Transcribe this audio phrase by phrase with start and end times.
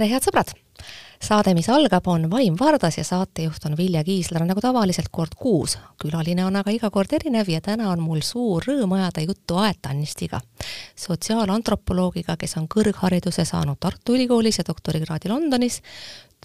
[0.00, 0.52] tere, head sõbrad!
[1.20, 5.76] saade, mis algab, on Vaim Vardas ja saatejuht on Vilja Kiisler, nagu tavaliselt kord kuus.
[6.00, 9.90] külaline on aga iga kord erinev ja täna on mul suur rõõm ajada juttu Aet
[9.90, 10.40] Annistiga,
[10.96, 15.82] sotsiaalantropoloogiga, kes on kõrghariduse saanud Tartu Ülikoolis ja doktorikraadi Londonis,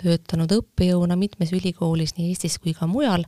[0.03, 3.23] töötanud õppejõuna mitmes ülikoolis nii Eestis kui ka mujal,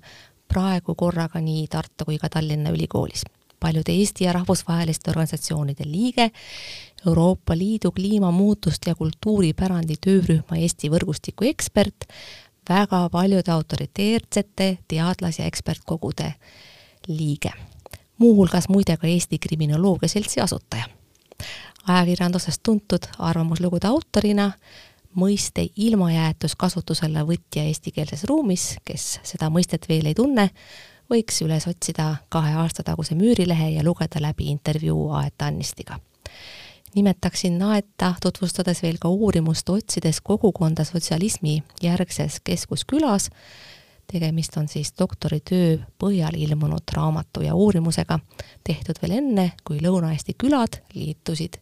[0.51, 3.23] praegu korraga nii Tartu kui ka Tallinna Ülikoolis
[3.59, 6.31] paljude Eesti ja rahvusvaheliste organisatsioonide liige,
[7.07, 12.05] Euroopa Liidu kliimamuutuste ja kultuuripärandi töörühma Eesti võrgustiku ekspert,
[12.69, 16.33] väga paljude autoriteetsete teadlas- ja ekspertkogude
[17.07, 17.51] liige.
[18.17, 20.85] muuhulgas muide ka Eesti Kriminoloogia Seltsi asutaja.
[21.87, 24.51] ajakirjandusest tuntud arvamuslugude autorina,
[25.15, 30.49] mõiste ilmajäetus kasutusele võtja eestikeelses ruumis, kes seda mõistet veel ei tunne,
[31.11, 35.99] võiks üles otsida kahe aasta taguse Müürilehe ja lugeda läbi intervjuu Aet Annistiga.
[36.95, 43.29] nimetaksin Aeta tutvustades veel ka uurimust otsides kogukonda sotsialismi järgses keskuskülas,
[44.11, 48.19] tegemist on siis doktoritöö põhjal ilmunud raamatu ja uurimusega,
[48.63, 51.59] tehtud veel enne, kui Lõuna-Eesti külad liitusid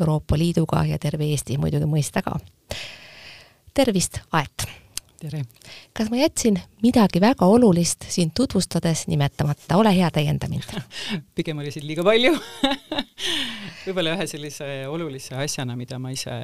[0.00, 2.38] Euroopa Liiduga ja terve Eesti muidugi mõista ka.
[3.74, 4.83] tervist, Aet!
[5.24, 5.44] Tere!
[5.96, 10.74] kas ma jätsin midagi väga olulist sind tutvustades nimetamata, ole hea, täienda mind.
[11.36, 12.34] Pigem oli siin liiga palju.
[13.84, 16.36] Võib-olla ühe sellise olulise asjana, mida ma ise,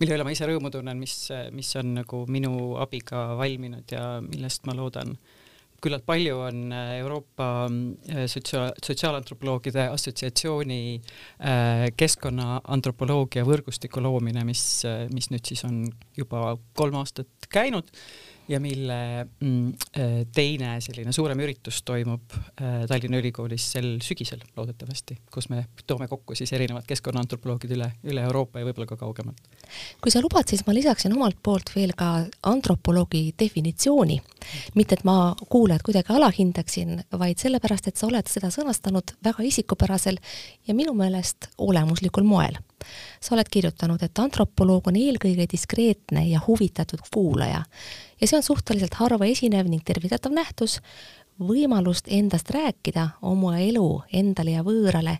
[0.00, 1.16] mille üle ma ise rõõmu tunnen, mis,
[1.54, 5.16] mis on nagu minu abiga valminud ja millest ma loodan
[5.82, 7.48] küllalt palju on Euroopa
[8.30, 14.64] sotsia-, sotsiaalantropoloogide assotsiatsiooni äh, keskkonnaantropoloogia võrgustiku loomine, mis,
[15.14, 15.84] mis nüüd siis on
[16.18, 17.92] juba kolm aastat käinud
[18.48, 19.68] ja mille mm,
[19.98, 26.08] äh, teine selline suurem üritus toimub äh, Tallinna Ülikoolis sel sügisel loodetavasti, kus me toome
[26.08, 29.42] kokku siis erinevad keskkonnaantropoloogid üle, üle Euroopa ja võib-olla ka kaugemalt.
[30.02, 34.20] kui sa lubad, siis ma lisaksin omalt poolt veel ka antropoloogi definitsiooni.
[34.74, 40.18] mitte, et ma kuulajat kuidagi alahindaksin, vaid sellepärast, et sa oled seda sõnastanud väga isikupärasel
[40.66, 42.56] ja minu meelest olemuslikul moel
[43.20, 47.64] sa oled kirjutanud, et antropoloog on eelkõige diskreetne ja huvitatud kuulaja.
[48.20, 50.78] Ja see on suhteliselt harva esinev ning tervitatav nähtus,
[51.38, 55.18] võimalust endast rääkida, oma elu endale ja võõrale,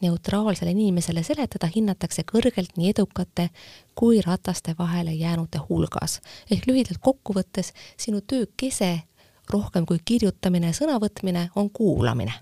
[0.00, 3.50] neutraalsele inimesele seletada hinnatakse kõrgelt nii edukate
[3.94, 6.20] kui rataste vahele jäänute hulgas.
[6.50, 9.02] ehk lühidalt kokku võttes, sinu töö kese
[9.50, 12.32] rohkem kui kirjutamine ja sõnavõtmine on kuulamine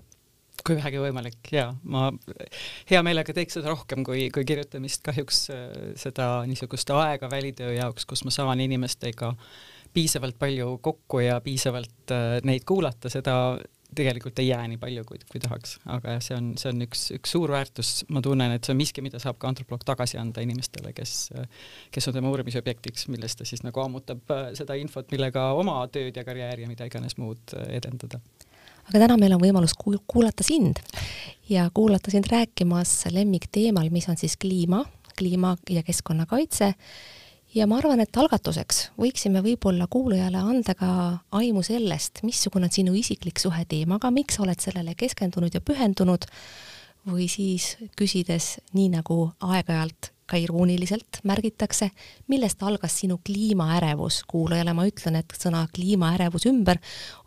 [0.65, 2.09] kui vähegi võimalik ja ma
[2.89, 5.65] hea meelega teeks seda rohkem kui, kui kirjutamist, kahjuks äh,
[5.99, 9.33] seda niisugust aega välitöö jaoks, kus ma saan inimestega
[9.93, 13.35] piisavalt palju kokku ja piisavalt äh, neid kuulata, seda
[13.95, 17.05] tegelikult ei jää nii palju, kui, kui tahaks, aga jah, see on, see on üks,
[17.15, 20.43] üks suur väärtus, ma tunnen, et see on miski, mida saab ka antropoloog tagasi anda
[20.45, 21.15] inimestele, kes,
[21.93, 26.17] kes on tema uurimisobjektiks, millest ta siis nagu ammutab äh, seda infot, millega oma tööd
[26.17, 28.21] ja karjääri ja mida iganes muud edendada.
[28.89, 30.81] Aga täna meil on võimalus kuulata sind
[31.49, 34.83] ja kuulata sind rääkimas lemmikteemal, mis on siis kliima,
[35.17, 36.73] kliima ja keskkonnakaitse.
[37.55, 40.91] Ja ma arvan, et algatuseks võiksime võib-olla kuulajale anda ka
[41.33, 46.27] aimu sellest, missugune on sinu isiklik suhe teemaga, miks oled sellele keskendunud ja pühendunud,
[47.09, 51.89] või siis küsides, nii nagu aeg-ajalt ka irooniliselt märgitakse,
[52.31, 54.23] millest algas sinu kliimaärevus.
[54.29, 56.79] kuulajale ma ütlen, et sõna kliimaärevus ümber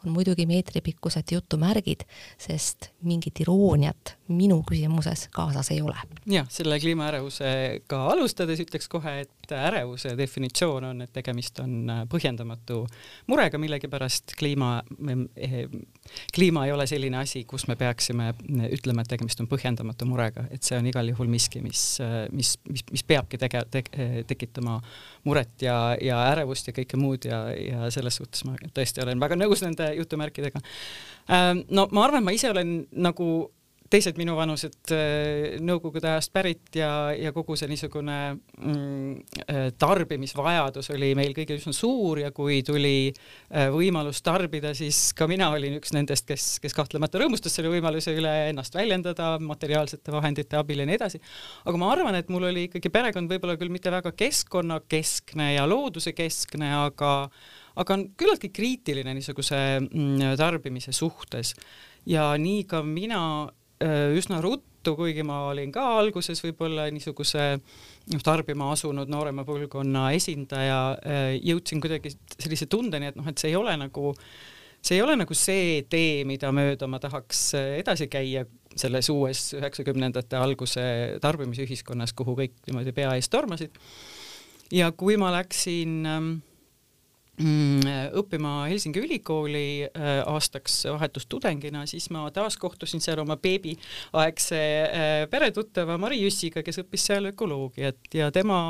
[0.05, 2.07] on muidugi meetripikkused jutumärgid,
[2.39, 5.97] sest mingit irooniat minu küsimuses kaasas ei ole.
[6.27, 12.83] jah, selle kliimaärevusega alustades ütleks kohe, et ärevuse definitsioon on, et tegemist on põhjendamatu
[13.31, 14.75] murega millegipärast, kliima,
[15.37, 15.63] eh,
[16.35, 18.33] kliima ei ole selline asi, kus me peaksime
[18.73, 21.85] ütlema, et tegemist on põhjendamatu murega, et see on igal juhul miski, mis,
[22.33, 24.79] mis, mis, mis peabki tege-, te-, tekitama
[25.29, 29.39] muret ja, ja ärevust ja kõike muud ja, ja selles suhtes ma tõesti olen väga
[29.39, 30.63] nõus nende jutumärkidega.
[31.31, 33.29] Ähm, no ma arvan, ma ise olen nagu
[33.93, 41.13] teised minuvanused äh, nõukogude ajast pärit ja, ja kogu see niisugune mm, äh, tarbimisvajadus oli
[41.19, 45.93] meil kõigil üsna suur ja kui tuli äh, võimalus tarbida, siis ka mina olin üks
[45.97, 50.99] nendest, kes, kes kahtlemata rõõmustas selle võimaluse üle ennast väljendada materiaalsete vahendite abil ja nii
[51.01, 51.23] edasi.
[51.67, 56.73] aga ma arvan, et mul oli ikkagi perekond võib-olla küll mitte väga keskkonnakeskne ja loodusekeskne,
[56.89, 57.15] aga
[57.81, 61.55] aga on küllaltki kriitiline niisuguse mm, tarbimise suhtes
[62.09, 63.23] ja nii ka mina
[64.19, 70.81] üsna ruttu, kuigi ma olin ka alguses võib-olla niisuguse noh, tarbima asunud noorema põlvkonna esindaja,
[71.07, 74.15] äh, jõudsin kuidagi sellise tundeni, et noh, et see ei ole nagu,
[74.83, 78.47] see ei ole nagu see tee, mida mööda ma tahaks äh, edasi käia
[78.79, 80.85] selles uues üheksakümnendate alguse
[81.23, 83.77] tarbimisühiskonnas, kuhu kõik niimoodi pea ees tormasid.
[84.73, 86.37] Ja kui ma läksin mm,
[87.43, 95.99] õppima Helsingi ülikooli äh, aastaks vahetustudengina, siis ma taas kohtusin seal oma beebiaegse äh, peretuttava
[96.01, 98.01] Mari Jüssiga, kes õppis seal ökoloogiat.
[98.15, 98.61] Ja tema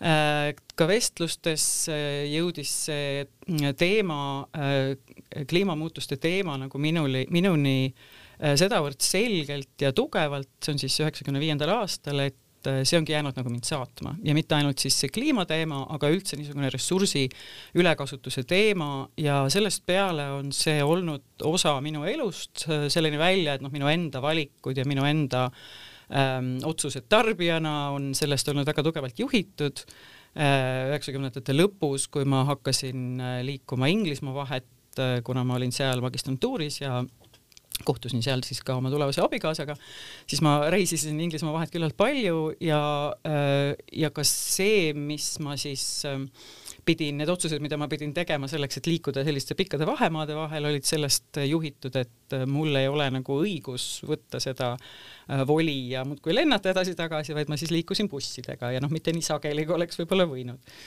[0.00, 1.88] äh, ka vestlustes
[2.30, 3.26] jõudis see
[3.78, 4.20] teema,
[5.48, 7.92] kliimamuutuste teema nagu minuli, minuni
[8.38, 12.38] sedavõrd selgelt ja tugevalt, see on siis üheksakümne viiendal aastal, et
[12.68, 14.14] et äh, see ongi jäänud nagu mind saatma.
[14.24, 17.26] Ja mitte ainult siis see kliimateema, aga üldse niisugune ressursi
[17.78, 19.08] ülekasutuse teema.
[19.20, 23.90] Ja sellest peale on see olnud osa minu elust äh, selleni välja, et noh, minu
[23.90, 25.48] enda valikud ja minu enda
[26.12, 29.84] ähm, otsused tarbijana on sellest olnud väga tugevalt juhitud.
[30.38, 34.68] Äh, üheksakümnendate lõpus, kui ma hakkasin liikuma Inglismaa vahet,
[35.24, 36.96] kuna ma olin seal magistrantuuris ja
[37.86, 39.76] kohtusin seal siis ka oma tulevase abikaasaga,
[40.28, 42.80] siis ma reisisin Inglismaa vahet küllalt palju ja,
[43.28, 46.28] äh, ja ka see, mis ma siis ähm,
[46.88, 50.86] pidin, need otsused, mida ma pidin tegema selleks, et liikuda selliste pikkade vahemaade vahel, olid
[50.88, 56.36] sellest juhitud, et äh, mul ei ole nagu õigus võtta seda äh, voli ja muudkui
[56.36, 60.28] lennata edasi-tagasi, vaid ma siis liikusin bussidega ja noh, mitte nii sageli, kui oleks võib-olla
[60.30, 60.80] võinud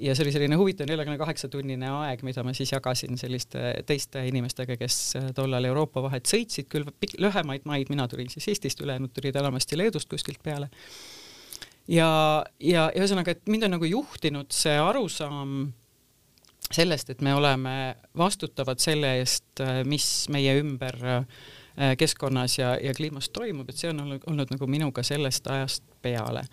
[0.00, 4.22] ja see oli selline huvitav neljakümne kaheksa tunnine aeg, mida ma siis jagasin selliste teiste
[4.28, 6.88] inimestega, kes eh, tollal Euroopa vahet sõitsid, küll
[7.20, 10.70] lühemaid maid, mina tulin siis Eestist, ülejäänud tulid enamasti Leedust kuskilt peale.
[11.88, 12.08] ja,
[12.60, 15.72] ja ühesõnaga, et mind on nagu juhtinud see arusaam
[16.72, 20.96] sellest, et me oleme vastutavad selle eest, eh, mis meie ümber
[21.72, 26.44] keskkonnas ja, ja kliimas toimub, et see on olnud, olnud nagu minuga sellest ajast peale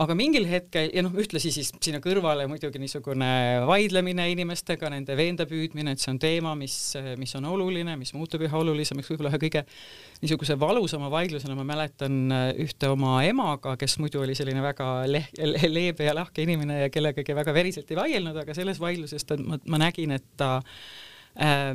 [0.00, 3.28] aga mingil hetkel ja noh, ühtlasi siis sinna kõrvale muidugi niisugune
[3.68, 6.76] vaidlemine inimestega, nende veenda püüdmine, et see on teema, mis,
[7.20, 9.64] mis on oluline, mis muutub üha olulisemaks, võib-olla ühe kõige
[10.22, 11.56] niisuguse valusama vaidlusena.
[11.58, 15.30] Ma mäletan äh, ühte oma emaga, kes muidu oli selline väga leh-,
[15.68, 19.60] leebe ja lahke inimene ja kellegagi väga veriselt ei vaielnud, aga selles vaidluses ta, ma,
[19.68, 20.54] ma nägin, et ta
[21.36, 21.74] äh,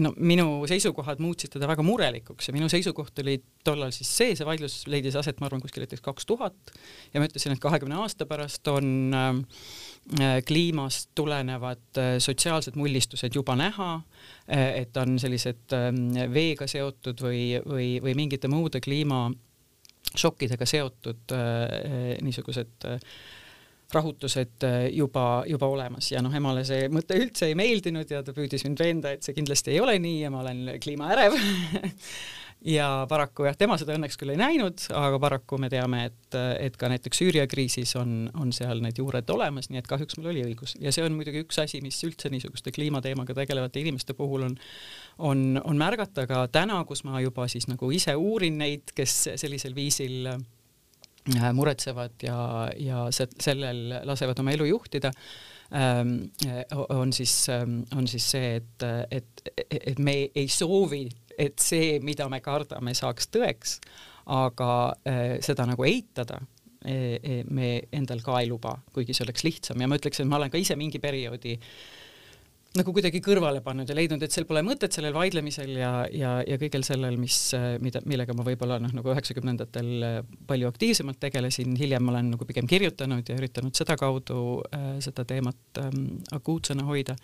[0.00, 4.46] no minu seisukohad muutsid teda väga murelikuks ja minu seisukoht oli tollal siis see, see
[4.48, 6.72] vaidlus leidis aset, ma arvan, kuskil näiteks kaks tuhat.
[7.12, 13.56] Ja ma ütlesin, et kahekümne aasta pärast on äh, kliimast tulenevad äh, sotsiaalsed mullistused juba
[13.58, 15.90] näha äh,, et on sellised äh,
[16.32, 23.12] veega seotud või, või, või mingite muude kliimašokkidega seotud äh, niisugused äh,
[23.94, 26.10] rahutused äh, juba, juba olemas.
[26.12, 29.36] Ja noh, emale see mõte üldse ei meeldinud ja ta püüdis mind veenda, et see
[29.36, 31.38] kindlasti ei ole nii ja ma olen kliimaärev.
[32.66, 36.78] Ja paraku jah, tema seda õnneks küll ei näinud, aga paraku me teame, et, et
[36.80, 40.42] ka näiteks Süüria kriisis on, on seal need juured olemas, nii et kahjuks mul oli
[40.48, 40.72] õigus.
[40.82, 44.56] Ja see on muidugi üks asi, mis üldse niisuguste kliimateemaga tegelevate inimeste puhul on,
[45.18, 49.76] on, on märgata ka täna, kus ma juba siis nagu ise uurin neid, kes sellisel
[49.76, 50.55] viisil Äh,
[51.56, 52.38] muretsevad ja,
[52.78, 55.12] ja sellel lasevad oma elu juhtida.
[55.74, 56.30] Ähm,
[56.94, 61.08] on siis, ähm, on siis see, et, et, et me ei soovi,
[61.38, 63.80] et see, mida me kardame, saaks tõeks,
[64.30, 64.70] aga
[65.06, 66.38] äh, seda nagu eitada
[66.84, 69.82] e, e, me endal ka ei luba, kuigi see oleks lihtsam.
[69.82, 71.70] Ja ma ütleks, et ma olen ka ise mingi perioodi äh,
[72.78, 76.58] nagu kuidagi kõrvale pannud ja leidnud, et seal pole mõtet sellel vaidlemisel ja, ja, ja
[76.60, 77.38] kõigel sellel, mis,
[77.82, 79.92] mida, millega ma võib-olla noh, nagu üheksakümnendatel
[80.48, 84.40] palju aktiivsemalt tegelesin, hiljem ma olen nagu pigem kirjutanud ja üritanud sedakaudu
[84.70, 87.16] äh, seda teemat ähm, akuutsena hoida.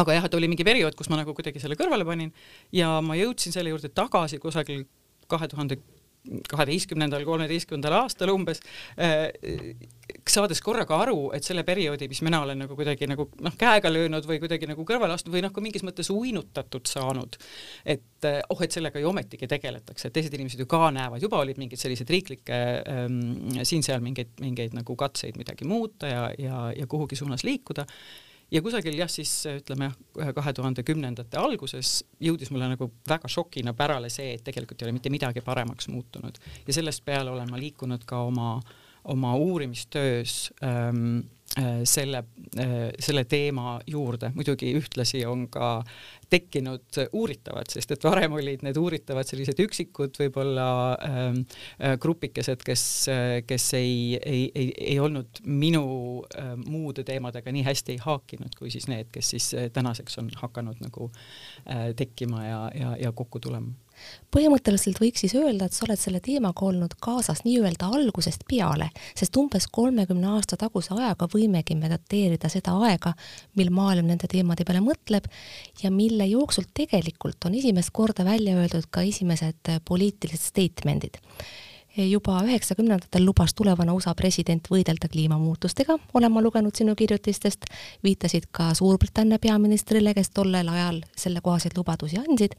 [0.00, 2.30] Aga jah, et oli mingi periood, kus ma nagu kuidagi selle kõrvale panin
[2.72, 4.86] ja ma jõudsin selle juurde tagasi kusagil
[5.28, 5.80] kahe tuhande
[6.22, 8.62] kaheteistkümnendal, kolmeteistkümnendal aastal umbes
[8.94, 9.28] äh,,
[10.28, 14.26] saades korraga aru, et selle perioodi, mis mina olen nagu kuidagi nagu noh, käega löönud
[14.28, 17.38] või kuidagi nagu kõrvale astunud või noh, ka mingis mõttes uinutatud saanud,
[17.84, 21.42] et äh, oh, et sellega ju ometigi tegeletakse, et teised inimesed ju ka näevad, juba
[21.42, 23.22] olid mingid sellised riiklikke ähm,
[23.66, 27.86] siin-seal mingeid, mingeid nagu katseid midagi muuta ja, ja, ja kuhugi suunas liikuda
[28.52, 29.90] ja kusagil jah, siis ütleme
[30.36, 34.96] kahe tuhande kümnendate alguses jõudis mulle nagu väga šokina pärale see, et tegelikult ei ole
[34.98, 36.38] mitte midagi paremaks muutunud.
[36.66, 38.54] Ja sellest peale olen ma liikunud ka oma,
[39.12, 41.41] oma uurimistöös ähm, Äh,
[41.84, 42.24] selle,
[42.58, 45.82] äh, selle teema juurde, muidugi ühtlasi on ka
[46.32, 50.68] tekkinud uuritavad, sest et varem olid need uuritavad sellised üksikud võib-olla
[51.04, 51.42] ähm,
[51.76, 52.84] äh, grupikesed, kes,
[53.48, 55.84] kes ei, ei, ei, ei olnud minu
[56.24, 61.10] äh, muude teemadega nii hästi haakinud, kui siis need, kes siis tänaseks on hakanud nagu
[61.12, 63.76] äh, tekkima ja, ja, ja kokku tulema
[64.32, 69.36] põhimõtteliselt võiks siis öelda, et sa oled selle teemaga olnud kaasas nii-öelda algusest peale, sest
[69.36, 73.14] umbes kolmekümne aasta taguse ajaga võimegi me dateerida seda aega,
[73.58, 75.28] mil maailm nende teemade peale mõtleb
[75.82, 81.20] ja mille jooksul tegelikult on esimest korda välja öeldud ka esimesed poliitilised statement'id.
[81.92, 87.68] Juba üheksakümnendatel lubas tulevane USA president võidelda kliimamuutustega, olen ma lugenud sinu kirjutistest,
[88.04, 92.56] viitasid ka Suurbritannia peaministrile, kes tollel ajal sellekohaseid lubadusi andsid,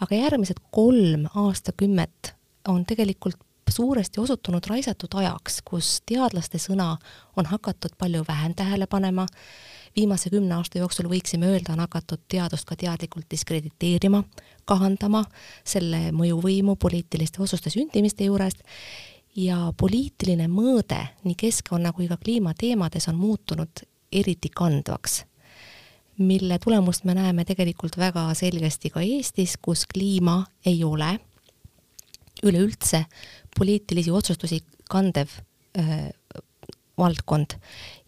[0.00, 2.34] aga järgmised kolm aastakümmet
[2.68, 3.40] on tegelikult
[3.72, 6.96] suuresti osutunud raisatud ajaks, kus teadlaste sõna
[7.36, 9.26] on hakatud palju vähem tähele panema,
[9.96, 14.22] viimase kümne aasta jooksul võiksime öelda, on hakatud teadust ka teadlikult diskrediteerima,
[14.68, 15.24] kahandama
[15.64, 18.62] selle mõjuvõimu poliitiliste otsuste sündimiste juurest.
[19.36, 25.22] Ja poliitiline mõõde nii keskkonna kui ka kliimateemades on muutunud eriti kandvaks,
[26.22, 31.18] mille tulemust me näeme tegelikult väga selgesti ka Eestis, kus kliima ei ole
[32.42, 33.04] üleüldse
[33.58, 35.34] poliitilisi otsustusi kandev
[35.78, 36.08] äh,
[36.98, 37.56] valdkond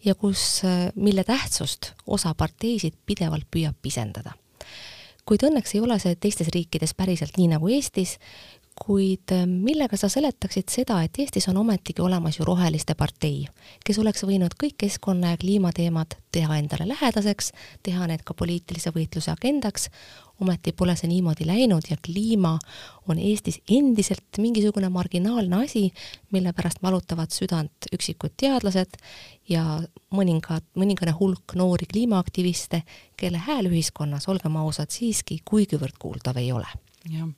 [0.05, 4.35] ja kus, äh, mille tähtsust osa parteisid pidevalt püüab pisendada.
[5.25, 8.19] kuid õnneks ei ole see teistes riikides päriselt nii nagu Eestis,
[8.75, 13.45] kuid äh, millega sa seletaksid seda, et Eestis on ometigi olemas ju Roheliste partei,
[13.87, 17.53] kes oleks võinud kõik keskkonna ja kliimateemad teha endale lähedaseks,
[17.87, 19.87] teha need ka poliitilise võitluse agendaks,
[20.43, 22.57] ometi pole see niimoodi läinud ja kliima
[23.07, 25.85] on Eestis endiselt mingisugune marginaalne asi,
[26.35, 28.99] mille pärast valutavad südant üksikud teadlased
[29.47, 29.63] ja
[30.11, 32.83] mõningad, mõningane hulk noori kliimaaktiviste,
[33.15, 36.67] kelle hääl ühiskonnas, olgem ausad, siiski kuigivõrd kuuldav ei ole.
[37.07, 37.31] jah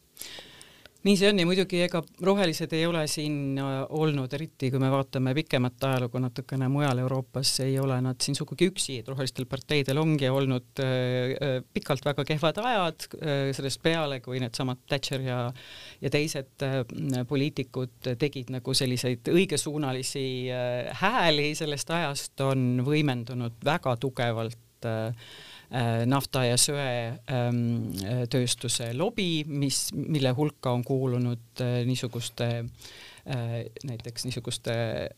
[1.08, 4.90] nii see on ja muidugi ega rohelised ei ole siin äh, olnud, eriti kui me
[4.92, 10.02] vaatame pikemat ajalugu natukene mujal Euroopas, ei ole nad siin sugugi üksi, et rohelistel parteidel
[10.02, 13.08] ongi olnud äh, äh, pikalt väga kehvad ajad
[13.56, 15.40] sellest peale, kui needsamad Thatcher ja
[16.02, 16.64] ja teised
[17.28, 20.28] poliitikud tegid nagu selliseid õigesuunalisi
[21.02, 25.14] hääli sellest ajast, on võimendunud väga tugevalt Äh,
[26.08, 32.66] nafta ja söetööstuse ähm, lobi, mis, mille hulka on kuulunud äh, niisuguste Äh,
[33.28, 34.74] näiteks niisuguste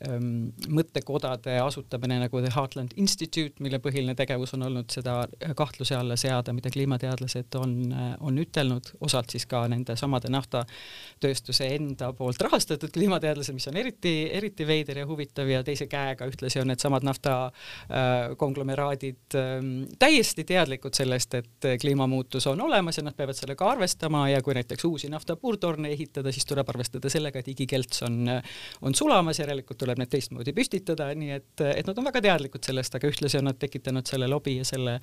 [0.08, 5.20] ähm, mõttekodade asutamine nagu The Heartland Institute, mille põhiline tegevus on olnud seda
[5.58, 11.68] kahtluse alla seada, mida kliimateadlased on, äh, on ütelnud, osalt siis ka nende samade naftatööstuse
[11.76, 16.64] enda poolt rahastatud kliimateadlased, mis on eriti, eriti veider ja huvitav ja teise käega ühtlasi
[16.64, 19.54] on needsamad nafta äh, konglomeraadid äh,
[20.02, 24.90] täiesti teadlikud sellest, et kliimamuutus on olemas ja nad peavad sellega arvestama ja kui näiteks
[24.90, 28.42] uusi naftapuurtorne ehitada, siis tuleb arvestada sellega, et igikelts mets on,
[28.82, 32.96] on sulamas, järelikult tuleb need teistmoodi püstitada, nii et, et nad on väga teadlikud sellest,
[32.96, 35.00] aga ühtlasi on nad tekitanud selle lobi ja selle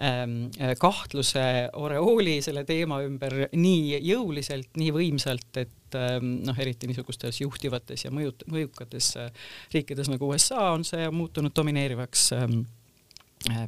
[0.00, 7.42] ähm, kahtluse oreooli selle teema ümber nii jõuliselt, nii võimsalt, et ähm, noh, eriti niisugustes
[7.42, 9.30] juhtivates ja mõjut-, mõjukates äh,
[9.74, 12.77] riikides nagu USA on see muutunud domineerivaks ähm, Äh,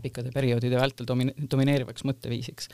[0.02, 2.70] pikkade perioodide vältel domine-, domineerivaks mõtteviisiks.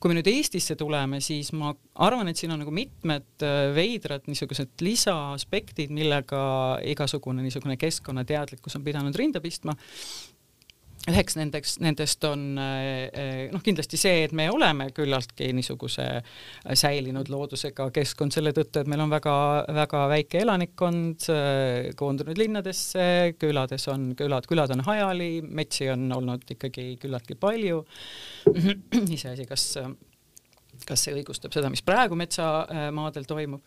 [0.00, 1.72] kui me nüüd Eestisse tuleme, siis ma
[2.06, 6.40] arvan, et siin on nagu mitmed äh, veidrad niisugused lisaaspektid, millega
[6.86, 9.74] igasugune niisugune keskkonnateadlikkus on pidanud rinda pistma
[11.10, 16.06] üheks nendeks, nendest on eh, eh, noh, kindlasti see, et me oleme küllaltki niisuguse
[16.66, 23.06] säilinud loodusega keskkond selle tõttu, et meil on väga-väga väike elanikkond eh, koondunud linnadesse,
[23.40, 27.84] külades on, külad, külad on hajali, metsi on olnud ikkagi küllaltki palju.
[29.16, 29.68] iseasi, kas,
[30.86, 33.62] kas see õigustab seda, mis praegu metsamaadel toimub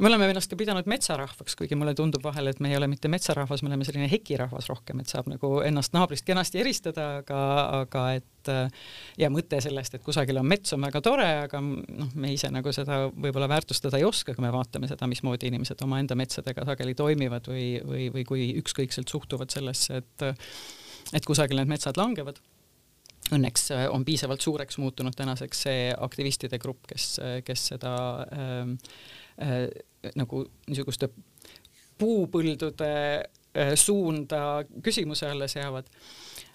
[0.00, 3.08] me oleme ennast ka pidanud metsarahvaks, kuigi mulle tundub vahel, et me ei ole mitte
[3.12, 7.42] metsarahvas, me oleme selline hekirahvas rohkem, et saab nagu ennast naabrist kenasti eristada, aga,
[7.82, 8.50] aga et
[9.18, 12.72] ja mõte sellest, et kusagil on mets, on väga tore, aga noh, me ise nagu
[12.74, 17.48] seda võib-olla väärtustada ei oska, kui me vaatame seda, mismoodi inimesed omaenda metsadega sageli toimivad
[17.50, 20.28] või, või, või kui ükskõikselt suhtuvad sellesse, et
[21.14, 22.40] et kusagil need metsad langevad.
[23.34, 29.25] Õnneks on piisavalt suureks muutunud tänaseks see aktivistide grupp, kes, kes seda äh, äh,
[30.16, 31.10] nagu niisuguste
[31.98, 32.90] puupõldude
[33.20, 35.88] äh, suunda küsimuse alla seavad.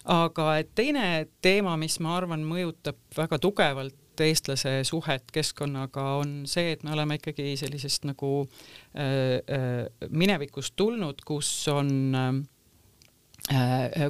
[0.04, 6.82] aga teine teema, mis ma arvan, mõjutab väga tugevalt eestlase suhet keskkonnaga on see, et
[6.84, 12.51] me oleme ikkagi sellisest nagu äh, äh, minevikust tulnud, kus on äh, Äh,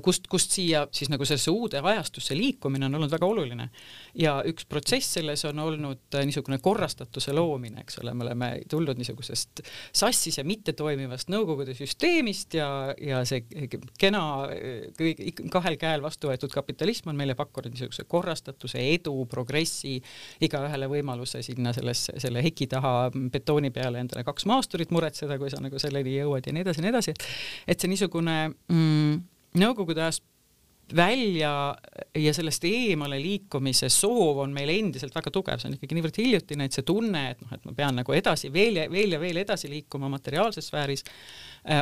[0.04, 3.68] kust, kust siia siis nagu sellesse uude ajastusse liikumine on olnud väga oluline.
[4.14, 8.98] ja üks protsess selles on olnud äh, niisugune korrastatuse loomine, eks ole, me oleme tulnud
[9.00, 9.62] niisugusest
[9.92, 12.68] sassis ja mittetoimivast Nõukogude süsteemist ja,
[13.00, 13.46] ja see
[13.98, 14.22] kena
[15.52, 19.96] kahel käel vastu võetud kapitalism on meile pakkunud niisuguse korrastatuse, edu, progressi,
[20.44, 25.62] igaühele võimaluse sinna sellesse, selle heki taha betooni peale endale kaks maasturit muretseda, kui sa
[25.64, 27.16] nagu selleni jõuad ja nii edasi ja nii edasi,
[27.66, 29.22] et see niisugune mm,
[29.60, 30.24] Nõukogude ajast
[30.96, 31.52] välja
[32.18, 36.66] ja sellest eemale liikumise soov on meil endiselt väga tugev, see on ikkagi niivõrd hiljutine,
[36.68, 39.40] et see tunne, et noh, et ma pean nagu edasi veel ja veel ja veel
[39.44, 41.06] edasi liikuma materiaalses sfääris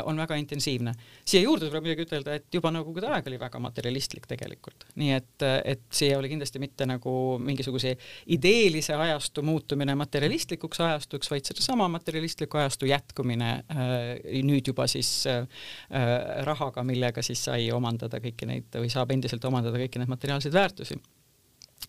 [0.05, 0.93] on väga intensiivne.
[1.25, 5.45] siia juurde tuleb muidugi ütelda, et juba Nõukogude aeg oli väga materialistlik tegelikult, nii et,
[5.65, 7.95] et see oli kindlasti mitte nagu mingisuguse
[8.37, 15.47] ideelise ajastu muutumine materialistlikuks ajastuks, vaid sedasama materialistliku ajastu jätkumine äh, nüüd juba siis äh,
[16.47, 21.01] rahaga, millega siis sai omandada kõiki neid või saab endiselt omandada kõiki neid materiaalseid väärtusi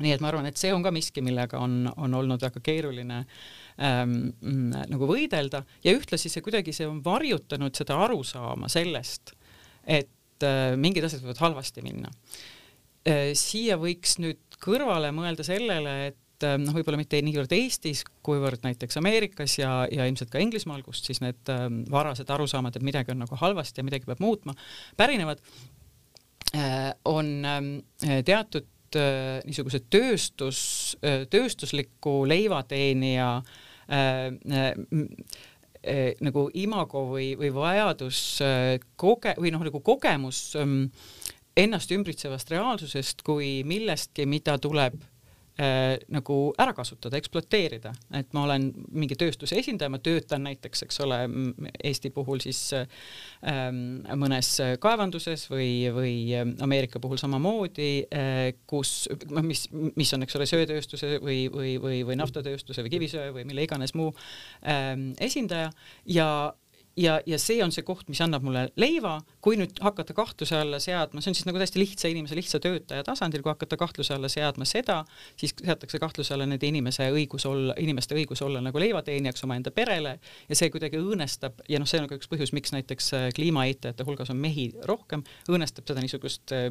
[0.02, 3.20] nii et ma arvan, et see on ka miski, millega on, on olnud väga keeruline
[3.20, 9.34] äh, ähm, nagu võidelda ja ühtlasi see kuidagi, see on varjutanud seda arusaama sellest,
[9.84, 12.12] et äh, mingid asjad võivad halvasti minna
[13.08, 13.32] äh,.
[13.38, 19.02] siia võiks nüüd kõrvale mõelda sellele, et äh, noh, võib-olla mitte niivõrd Eestis, kuivõrd näiteks
[19.02, 23.24] Ameerikas ja, ja ilmselt ka Inglismaal, kust siis need äh, varased arusaamad, et midagi on
[23.26, 24.56] nagu halvasti ja midagi peab muutma,
[25.00, 25.42] pärinevad
[26.54, 30.58] äh,, on äh, teatud niisuguse tööstus,
[31.00, 33.60] äh, tööstusliku leivateenija äh,
[36.22, 38.20] nagu imago või, või vajadus
[39.02, 40.92] koge- või noh, nagu kogemus ähm,
[41.58, 45.00] ennast ümbritsevast reaalsusest kui millestki, mida tuleb
[45.62, 51.02] äh, nagu ära kasutada, ekspluateerida, et ma olen mingi tööstuse esindaja, ma töötan näiteks, eks
[51.06, 51.20] ole,
[51.84, 52.88] Eesti puhul siis äh,
[54.18, 56.16] mõnes kaevanduses või, või
[56.66, 59.06] Ameerika puhul samamoodi äh,, kus,
[59.42, 63.68] mis, mis on, eks ole, söetööstuse või, või, või, või naftatööstuse või kivisöe või mille
[63.68, 64.12] iganes muu
[64.66, 65.72] äh, esindaja.
[66.10, 66.28] Ja
[66.98, 70.80] ja, ja see on see koht, mis annab mulle leiva, kui nüüd hakata kahtluse alla
[70.84, 74.30] seadma, see on siis nagu täiesti lihtsa inimese, lihtsa töötaja tasandil, kui hakata kahtluse alla
[74.32, 75.02] seadma seda,
[75.40, 80.18] siis seatakse kahtluse alla nende inimese õigus olla, inimeste õigus olla nagu leivateenijaks omaenda perele
[80.50, 84.08] ja see kuidagi õõnestab ja noh, see on ka üks põhjus, miks näiteks äh, kliimaeitajate
[84.08, 86.70] hulgas on mehi rohkem, õõnestab seda niisugust äh,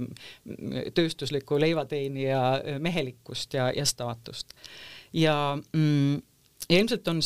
[0.96, 4.52] tööstuslikku leivateenija äh, mehelikkust ja, ja staatust.
[5.16, 6.20] ja mm,
[6.70, 7.20] ja ilmselt on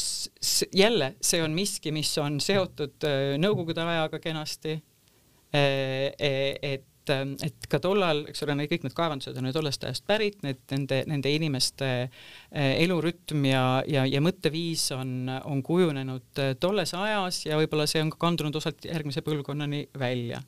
[0.73, 4.79] jälle, see on miski, mis on seotud äh, Nõukogude ajaga kenasti.
[5.55, 9.85] Äh, e-, et, ähm, et ka tollal, eks ole, kõik need kaevandused on ju tollest
[9.85, 16.43] ajast pärit, need nende, nende inimeste äh, elurütm ja, ja, ja mõtteviis on, on kujunenud
[16.61, 20.41] tolles ajas ja võib-olla see on ka kandunud osalt järgmise põlvkonnani välja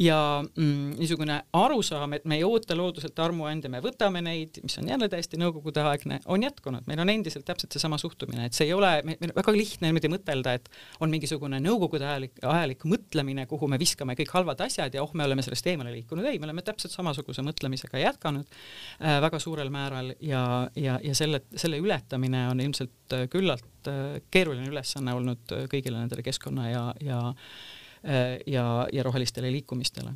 [0.00, 0.18] ja
[0.56, 5.10] mm, niisugune arusaam, et me ei oota looduselt armuande, me võtame neid, mis on jälle
[5.12, 9.28] täiesti nõukogudeaegne, on jätkunud, meil on endiselt täpselt seesama suhtumine, et see ei ole, meil
[9.28, 10.70] on väga lihtne niimoodi mõtelda, et
[11.04, 15.26] on mingisugune nõukogude ajalik, ajalik mõtlemine, kuhu me viskame kõik halvad asjad ja oh, me
[15.28, 20.14] oleme sellest eemale liikunud, ei, me oleme täpselt samasuguse mõtlemisega jätkanud äh, väga suurel määral
[20.24, 20.44] ja,
[20.80, 26.70] ja, ja selle, selle ületamine on ilmselt küllalt äh, keeruline ülesanne olnud kõigile nendele keskkonna
[26.70, 30.14] ja, ja Äh, ja, ja rohelistele liikumistele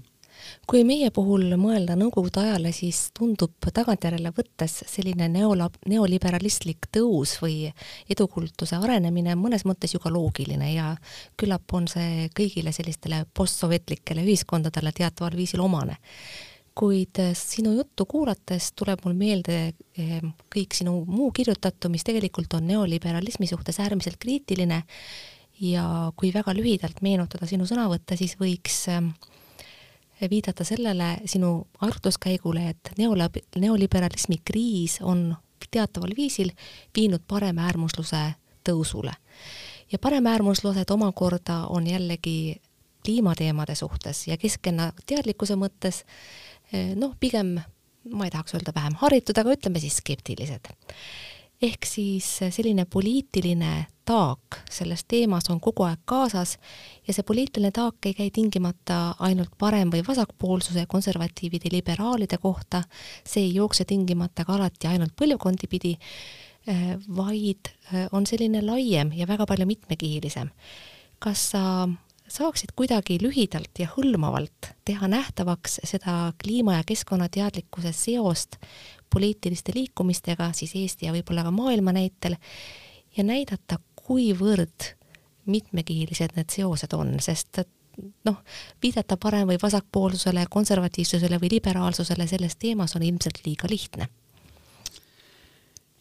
[0.68, 7.68] kui meie puhul mõelda Nõukogude ajale, siis tundub tagantjärele võttes selline neolab-, neoliberalistlik tõus või
[8.10, 10.94] edukultuse arenemine mõnes mõttes ju ka loogiline ja
[11.40, 15.98] küllap on see kõigile sellistele postsovetlikele ühiskondadele teataval viisil omane.
[16.74, 19.58] kuid sinu juttu kuulates tuleb mul meelde
[19.94, 24.82] eh, kõik sinu muu kirjutatu, mis tegelikult on neoliberalismi suhtes äärmiselt kriitiline
[25.60, 29.12] ja kui väga lühidalt meenutada sinu sõnavõtte, siis võiks ähm,
[30.30, 35.34] viidata sellele sinu arutluskäigule, et neolab-, neoliberalismi kriis on
[35.70, 36.50] teataval viisil
[36.96, 39.12] viinud paremäärmusluse tõusule.
[39.92, 42.60] ja paremäärmuslused omakorda on jällegi
[43.04, 46.04] kliimateemade suhtes ja keskkonnateadlikkuse mõttes
[46.72, 47.58] eh, noh, pigem
[48.12, 50.72] ma ei tahaks öelda vähem haritud, aga ütleme siis skeptilised
[51.62, 56.56] ehk siis selline poliitiline taak selles teemas on kogu aeg kaasas
[57.06, 62.82] ja see poliitiline taak ei käi tingimata ainult parem- või vasakpoolsuse, konservatiivide, liberaalide kohta,
[63.26, 65.94] see ei jookse tingimata ka alati ainult põlvkondi pidi,
[66.66, 70.50] eh, vaid eh, on selline laiem ja väga palju mitmekihilisem.
[71.18, 71.88] kas sa
[72.28, 78.56] saaksid kuidagi lühidalt ja hõlmavalt teha nähtavaks seda kliima- ja keskkonnateadlikkuse seost
[79.14, 82.36] poliitiliste liikumistega siis Eesti ja võib-olla ka maailma näitel
[83.16, 84.90] ja näidata, kuivõrd
[85.46, 87.62] mitmekihilised need seosed on, sest
[88.26, 88.42] noh,
[88.82, 94.08] viidata parem- või vasakpoolsusele, konservatiivsusele või liberaalsusele selles teemas on ilmselt liiga lihtne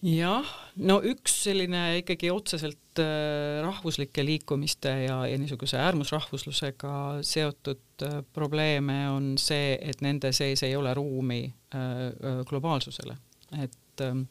[0.04, 0.48] jah,
[0.84, 8.98] no üks selline ikkagi otseselt äh, rahvuslike liikumiste ja, ja niisuguse äärmusrahvuslusega seotud äh, probleeme
[9.14, 13.16] on see, et nende sees ei ole ruumi äh, globaalsusele,
[13.64, 14.26] et ähm,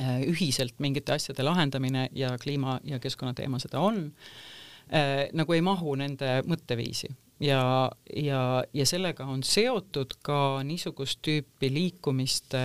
[0.00, 4.06] ühiselt mingite asjade lahendamine ja kliima ja keskkonnateema seda on,
[5.36, 7.10] nagu ei mahu nende mõtteviisi.
[7.44, 8.40] Ja, ja,
[8.72, 12.62] ja sellega on seotud ka niisugust tüüpi liikumiste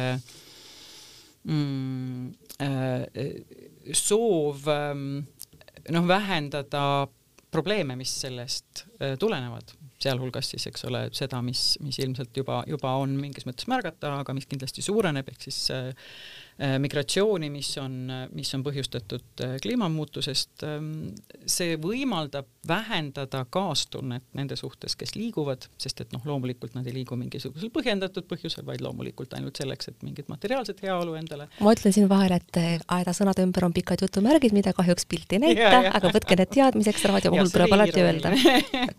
[1.46, 2.30] mm,
[2.66, 5.08] äh, soov ähm,
[5.94, 7.08] noh, vähendada
[7.52, 9.76] probleeme, mis sellest äh, tulenevad.
[10.06, 14.36] Sealhulgas siis, eks ole, seda, mis, mis ilmselt juba, juba on mingis mõttes märgata, aga
[14.36, 17.96] mis kindlasti suureneb, ehk siis äh, Äh, migratsiooni, mis on,
[18.32, 20.92] mis on põhjustatud äh, kliimamuutusest, ähm,
[21.52, 27.18] see võimaldab vähendada kaastunnet nende suhtes, kes liiguvad, sest et noh, loomulikult nad ei liigu
[27.20, 31.50] mingisugusel põhjendatud põhjusel, vaid loomulikult ainult selleks, et mingit materiaalset heaolu endale.
[31.60, 35.36] ma ütlen siin vahele, et äh, aeda sõnade ümber on pikad jutumärgid, mida kahjuks pilt
[35.36, 38.32] ei näita, aga võtke need teadmiseks, raadio puhul tuleb alati öelda.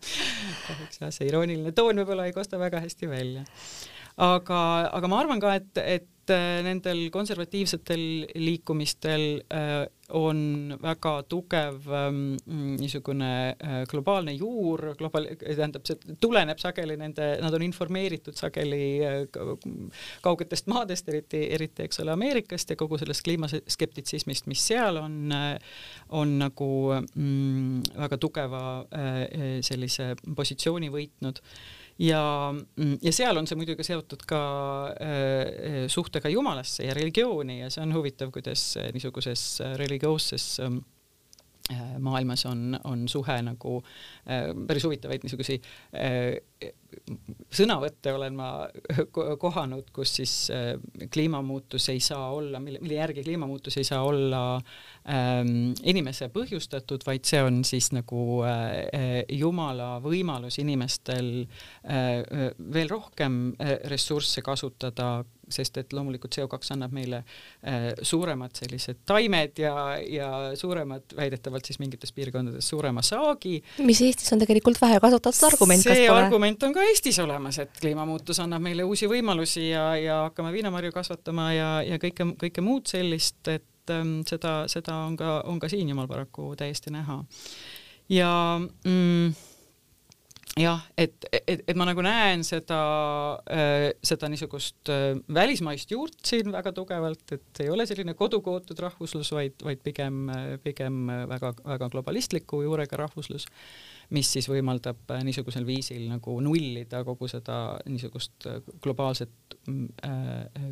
[0.67, 3.47] Kahjuks jah, see irooniline toon võib-olla ei kosta väga hästi välja.
[4.17, 4.59] Aga,
[4.97, 8.01] aga ma arvan ka, et, et Äh, nendel konservatiivsetel
[8.35, 12.19] liikumistel äh, on väga tugev ähm,
[12.81, 18.83] niisugune äh, globaalne juur, globaal-, tähendab, see tuleneb sageli nende, nad on informeeritud sageli
[20.27, 25.31] kaugetest maadest, eriti, eriti eks ole Ameerikast ja kogu sellest kliimaskeptitsismist, mis seal on,
[26.11, 26.71] on nagu
[27.15, 28.63] mm, väga tugeva
[29.67, 31.43] sellise positsiooni võitnud
[31.99, 34.41] ja, mm, ja seal on see muidugi seotud ka
[35.01, 39.47] äh, suhtega Jumalasse ja religiooni ja see on huvitav, kuidas niisuguses
[39.81, 40.79] religioosses äh,
[41.99, 45.67] maailmas on, on suhe nagu äh, päris huvitavaid niisuguseid
[45.99, 46.71] äh,
[47.53, 48.49] sõnavõtte olen ma
[49.45, 50.75] kohanud, kus siis äh,
[51.13, 54.43] kliimamuutus ei saa olla, mille, mille järgi kliimamuutus ei saa olla
[55.11, 62.23] ähm, inimese põhjustatud, vaid see on siis nagu äh, Jumala võimalus inimestel äh,
[62.73, 69.61] veel rohkem äh, ressursse kasutada sest et loomulikult CO2 annab meile äh, suuremad sellised taimed
[69.63, 73.61] ja, ja suuremad, väidetavalt siis mingites piirkondades suurema saagi.
[73.87, 75.87] mis Eestis on tegelikult vähe kasutatud argument.
[75.87, 80.53] see argument on ka Eestis olemas, et kliimamuutus annab meile uusi võimalusi ja, ja hakkame
[80.55, 85.61] viinamarju kasvatama ja, ja kõike, kõike muud sellist, et ähm, seda, seda on ka, on
[85.63, 87.23] ka siin jumal paraku täiesti näha.
[88.09, 88.31] ja
[88.61, 89.35] mm,
[90.57, 92.79] jah, et, et, et ma nagu näen seda
[93.53, 99.33] äh,, seda niisugust äh, välismaist juurt siin väga tugevalt, et ei ole selline kodukootud rahvuslus,
[99.37, 100.25] vaid, vaid pigem,
[100.65, 103.49] pigem väga, väga globalistliku juurega rahvuslus
[104.15, 108.47] mis siis võimaldab äh, niisugusel viisil nagu nullida kogu seda niisugust
[108.83, 109.57] globaalset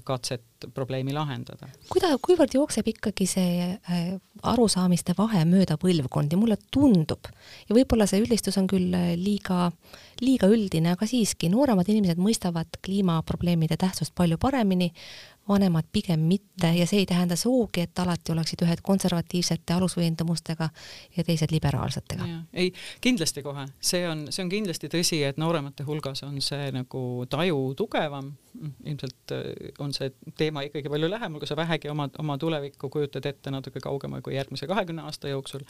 [0.06, 1.66] katset probleemi lahendada.
[1.90, 3.72] kuida-, kuivõrd jookseb ikkagi see
[4.46, 7.26] arusaamiste vahe mööda põlvkondi, mulle tundub,
[7.68, 9.72] ja võib-olla see üldistus on küll liiga,
[10.22, 14.90] liiga üldine, aga siiski, nooremad inimesed mõistavad kliimaprobleemide tähtsust palju paremini,
[15.48, 20.68] vanemad pigem mitte ja see ei tähenda sugugi, et alati oleksid ühed konservatiivsete alusveendumustega
[21.16, 22.28] ja teised liberaalsetega.
[22.52, 22.72] ei,
[23.04, 27.60] kindlasti kohe, see on, see on kindlasti tõsi, et nooremate hulgas on see nagu taju
[27.76, 28.32] tugevam,
[28.86, 29.52] ilmselt äh,
[29.84, 33.84] on see teema ikkagi palju lähemal, kui sa vähegi oma, oma tulevikku kujutad ette natuke
[33.84, 35.66] kaugemal kui järgmise kahekümne aasta jooksul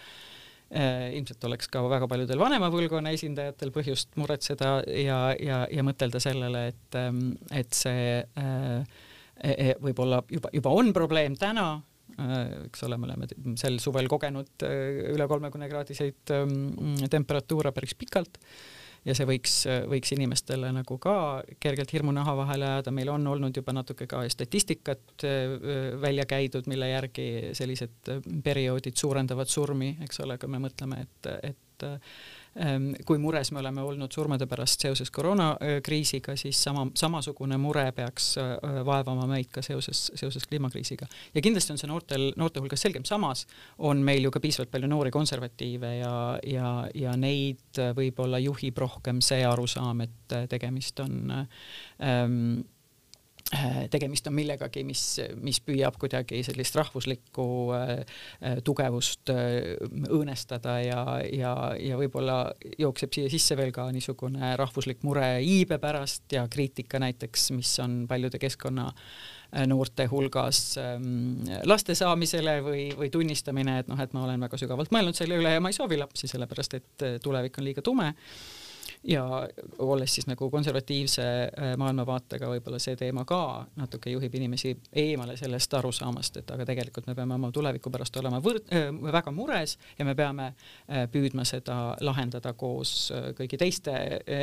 [0.75, 6.69] ilmselt oleks ka väga paljudel vanema põlvkonna esindajatel põhjust muretseda ja, ja, ja mõtelda sellele,
[6.73, 9.03] et, ähm, et see äh,
[9.35, 11.67] E, e, võib-olla juba, juba on probleem täna,
[12.15, 12.27] e,
[12.69, 16.35] eks ole, me oleme sel suvel kogenud üle kolmekümne kraadiseid
[17.11, 18.39] temperatuure päris pikalt
[19.05, 19.57] ja see võiks,
[19.90, 21.17] võiks inimestele nagu ka
[21.61, 25.27] kergelt hirmu naha vahele ajada, meil on olnud juba natuke ka statistikat
[26.01, 28.14] välja käidud, mille järgi sellised
[28.45, 31.88] perioodid suurendavad surmi, eks ole, kui me mõtleme, et, et
[33.07, 38.53] kui mures me oleme olnud surmade pärast seoses koroonakriisiga, siis sama, samasugune mure peaks äh,
[38.87, 41.09] vaevama meid ka seoses, seoses kliimakriisiga.
[41.35, 43.47] ja kindlasti on see noortel, noorte hulgas selgem, samas
[43.79, 46.14] on meil ju ka piisavalt palju noori konservatiive ja,
[46.47, 52.74] ja, ja neid võib-olla juhib rohkem see arusaam, et tegemist on ähm, Äh,
[53.90, 55.03] tegemist on millegagi, mis,
[55.45, 57.93] mis püüab kuidagi sellist rahvuslikku äh,
[58.40, 62.38] äh, tugevust õõnestada ja, ja, ja võib-olla
[62.79, 68.05] jookseb siia sisse veel ka niisugune rahvuslik mure iibe pärast ja kriitika näiteks, mis on
[68.11, 68.90] paljude keskkonna
[69.71, 74.90] noorte hulgas ähm, laste saamisele või, või tunnistamine, et noh, et ma olen väga sügavalt
[74.90, 78.11] mõelnud selle üle ja ma ei soovi lapsi, sellepärast et tulevik on liiga tume
[79.05, 85.37] ja olles siis nagu konservatiivse äh, maailmavaatega, võib-olla see teema ka natuke juhib inimesi eemale
[85.37, 89.77] sellest arusaamast, et aga tegelikult me peame oma tuleviku pärast olema võrd-, äh, väga mures
[89.99, 92.95] ja me peame äh, püüdma seda lahendada koos
[93.38, 93.95] kõigi teiste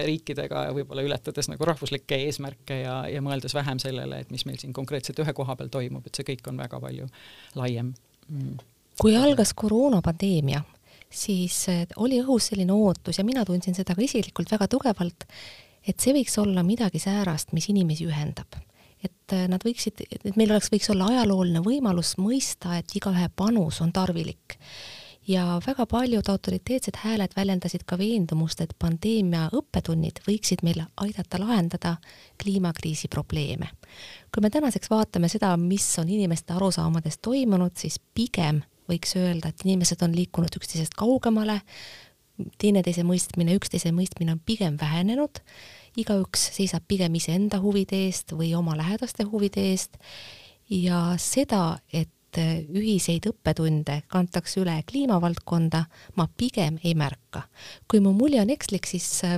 [0.06, 4.60] riikidega ja võib-olla ületades nagu rahvuslikke eesmärke ja, ja mõeldes vähem sellele, et mis meil
[4.62, 7.10] siin konkreetselt ühe koha peal toimub, et see kõik on väga palju
[7.58, 7.96] laiem.
[8.30, 8.60] Mm..
[9.02, 10.62] kui algas koroonapandeemia,
[11.12, 11.66] siis
[11.98, 15.28] oli õhus selline ootus ja mina tundsin seda ka isiklikult väga tugevalt,
[15.88, 18.60] et see võiks olla midagi säärast, mis inimesi ühendab.
[19.02, 23.90] et nad võiksid, et meil oleks, võiks olla ajalooline võimalus mõista, et igaühe panus on
[23.92, 24.60] tarvilik
[25.28, 31.96] ja väga paljud autoriteetsed hääled väljendasid ka veendumust, et pandeemia õppetunnid võiksid meil aidata lahendada
[32.42, 33.68] kliimakriisi probleeme.
[34.34, 39.66] kui me tänaseks vaatame seda, mis on inimeste arusaamades toimunud, siis pigem võiks öelda, et
[39.66, 41.62] inimesed on liikunud üksteisest kaugemale,
[42.62, 45.42] teineteise mõistmine, üksteise mõistmine on pigem vähenenud,
[46.00, 50.00] igaüks seisab pigem iseenda huvide eest või oma lähedaste huvide eest.
[50.72, 55.82] Ja seda, et ühiseid õppetunde kantakse üle kliimavaldkonda,
[56.16, 57.44] ma pigem ei märka.
[57.88, 59.38] kui mu mulje on ekslik, siis äh,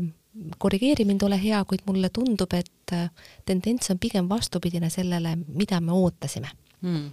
[0.57, 3.09] korrigeeri mind, ole hea, kuid mulle tundub, et äh,
[3.45, 6.51] tendents on pigem vastupidine sellele, mida me ootasime.
[6.81, 7.09] Hmm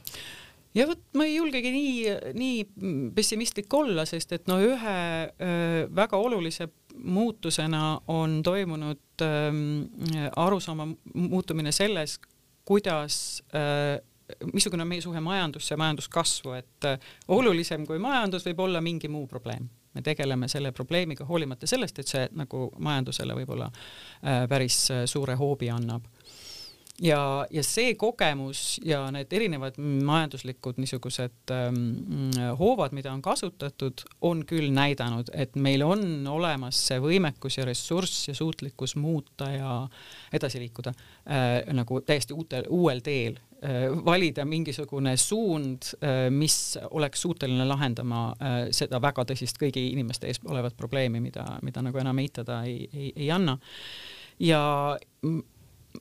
[0.74, 1.94] ja vot ma ei julgegi nii,
[2.38, 2.58] nii
[3.14, 4.98] pessimistlik olla, sest et no ühe
[5.30, 9.50] öö, väga olulise muutusena on toimunud öö,
[10.36, 12.18] arusaama muutumine selles,
[12.64, 13.98] kuidas öö,
[14.52, 16.90] missugune on meie suhe majandusse ja majanduskasvu, et
[17.34, 19.68] olulisem kui majandus võib olla mingi muu probleem.
[19.94, 23.66] me tegeleme selle probleemiga hoolimata sellest, et see nagu majandusele võib-olla
[24.48, 24.76] päris
[25.10, 26.06] suure hoobi annab
[27.00, 34.44] ja, ja see kogemus ja need erinevad majanduslikud niisugused ähm, hoovad, mida on kasutatud, on
[34.48, 39.76] küll näidanud, et meil on olemas see võimekus ja ressurss ja suutlikkus muuta ja
[40.32, 47.24] edasi liikuda äh, nagu täiesti uutel, uuel teel äh,, valida mingisugune suund äh,, mis oleks
[47.24, 52.20] suuteline lahendama äh, seda väga tõsist kõigi inimeste ees olevat probleemi, mida, mida nagu enam
[52.20, 53.56] eitada ei, ei, ei anna.
[54.40, 54.60] ja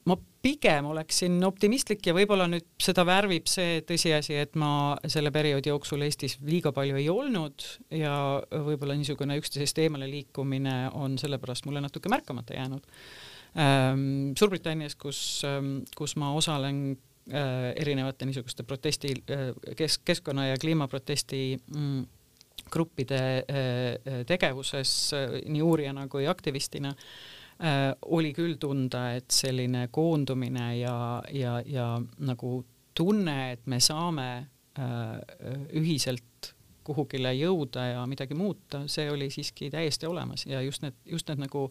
[0.06, 5.72] ma pigem oleksin optimistlik ja võib-olla nüüd seda värvib see tõsiasi, et ma selle perioodi
[5.72, 8.14] jooksul Eestis liiga palju ei olnud ja
[8.54, 12.86] võib-olla niisugune üksteisest eemale liikumine on sellepärast mulle natuke märkamata jäänud.
[13.58, 16.94] Ähm, Suurbritannias, kus, ähm, kus ma osalen
[17.34, 22.06] äh, erinevate niisuguste protesti, äh, kes-, keskkonna ja kliimaprotesti mm,
[22.70, 24.94] gruppide äh, tegevuses
[25.50, 26.94] nii uurijana kui aktivistina
[27.64, 30.98] äh, oli küll tunda, et selline koondumine ja,
[31.34, 32.64] ja, ja nagu
[32.98, 34.30] tunne, et me saame
[34.80, 36.54] äh, ühiselt
[36.90, 40.48] kuhugile jõuda ja midagi muuta, see oli siiski täiesti olemas.
[40.50, 41.68] Ja just need, just need nagu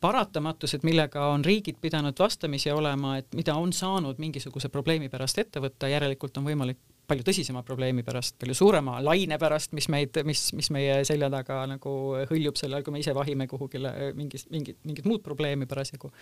[0.00, 5.60] paratamatused, millega on riigid pidanud vastamisi olema, et mida on saanud mingisuguse probleemi pärast ette
[5.62, 6.80] võtta, järelikult on võimalik
[7.10, 11.62] palju tõsisema probleemi pärast, palju suurema laine pärast, mis meid, mis, mis meie selja taga
[11.70, 11.94] nagu
[12.30, 16.12] hõljub sel ajal, kui me ise vahime kuhugile mingit, mingit, mingit muud probleemi parasjagu.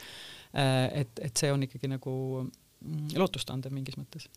[0.57, 4.29] Äh, et, et see on ikkagi nagu mm, lootustandev mingis mõttes.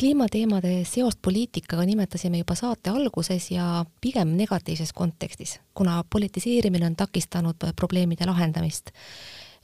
[0.00, 7.70] kliimateemade seost poliitikaga nimetasime juba saate alguses ja pigem negatiivses kontekstis, kuna politiseerimine on takistanud
[7.76, 8.92] probleemide lahendamist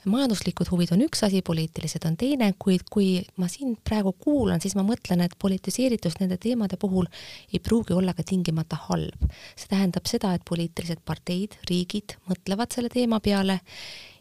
[0.07, 4.75] majanduslikud huvid on üks asi, poliitilised on teine, kuid kui ma sind praegu kuulan, siis
[4.77, 7.07] ma mõtlen, et politiseeritus nende teemade puhul
[7.53, 9.27] ei pruugi olla ka tingimata halb.
[9.55, 13.59] see tähendab seda, et poliitilised parteid, riigid mõtlevad selle teema peale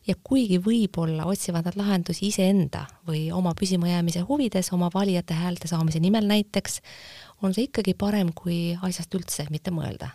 [0.07, 6.01] ja kuigi võib-olla otsivad nad lahendusi iseenda või oma püsimajäämise huvides, oma valijate häälte saamise
[6.01, 6.81] nimel näiteks,
[7.43, 10.15] on see ikkagi parem, kui asjast üldse mitte mõelda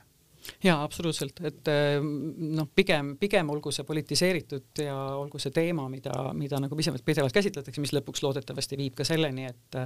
[0.63, 6.13] jaa, absoluutselt, et eh, noh, pigem, pigem olgu see politiseeritud ja olgu see teema, mida,
[6.37, 9.79] mida nagu pidevalt, pidevalt käsitletakse, mis lõpuks loodetavasti viib ka selleni, et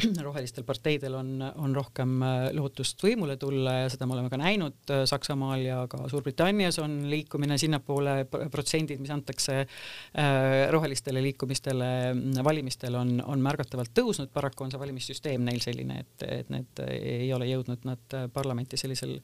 [0.26, 1.30] rohelistel parteidel on,
[1.62, 5.80] on rohkem äh, lootust võimule tulla ja seda me oleme ka näinud äh, Saksamaal ja
[5.90, 13.44] ka Suurbritannias on liikumine sinnapoole, protsendid, mis antakse äh, rohelistele liikumistele mm, valimistel, on, on
[13.44, 18.18] märgatavalt tõusnud, paraku on see valimissüsteem neil selline, et, et need ei ole jõudnud nad
[18.34, 19.18] parlamenti sellisel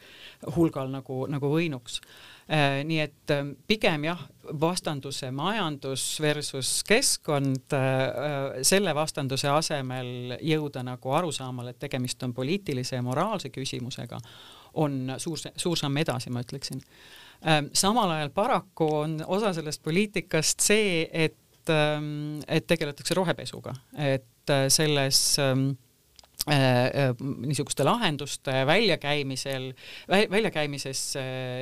[0.57, 2.01] hulgal nagu, nagu võinuks
[2.47, 4.21] nii et ähm, pigem jah,
[4.61, 13.01] vastanduse majandus versus keskkond, äh, selle vastanduse asemel jõuda nagu arusaamale, et tegemist on poliitilise
[13.01, 14.21] ja moraalse küsimusega,
[14.79, 16.85] on suur, suur samm edasi, ma ütleksin.
[17.47, 24.55] Ähm, samal ajal paraku on osa sellest poliitikast see, et, ähm, et tegeletakse rohepesuga, et
[24.55, 25.86] äh, selles Äh, äh,
[26.47, 29.73] niisuguste lahenduste väljakäimisel,
[30.31, 31.01] väljakäimises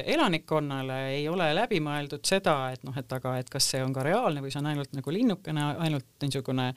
[0.05, 4.05] elanikkonnale ei ole läbi mõeldud seda, et noh, et aga, et kas see on ka
[4.05, 6.71] reaalne või see on ainult nagu linnukene, ainult niisugune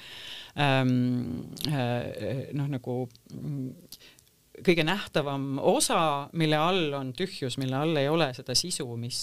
[0.55, 0.93] ähm,
[1.67, 2.99] äh, noh, nagu
[3.33, 3.73] mm,
[4.65, 5.99] kõige nähtavam osa,
[6.37, 9.19] mille all on tühjus, mille all ei ole seda sisu, mis,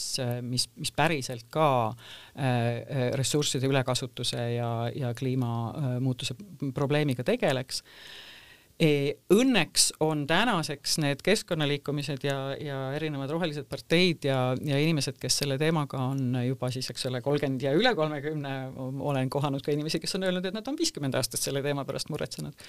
[0.47, 6.37] mis, mis päriselt ka äh, ressursside ülekasutuse ja, ja kliimamuutuse
[6.75, 7.83] probleemiga tegeleks.
[7.83, 8.34] E,
[8.83, 15.59] õnneks on tänaseks need keskkonnaliikumised ja, ja erinevad rohelised parteid ja, ja inimesed, kes selle
[15.61, 20.19] teemaga on juba siis, eks ole, kolmkümmend ja üle kolmekümne, olen kohanud ka inimesi, kes
[20.19, 22.67] on öelnud, et nad on viiskümmend aastat selle teema pärast muretsenud